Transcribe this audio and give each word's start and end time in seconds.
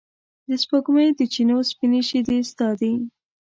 د 0.49 0.51
سپوږمۍ 0.63 1.07
د 1.15 1.21
چېنو 1.33 1.57
سپینې 1.69 2.01
شیدې 2.09 2.37
ستا 2.49 2.69
دي 2.79 2.93